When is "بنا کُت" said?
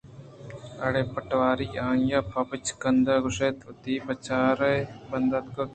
5.09-5.69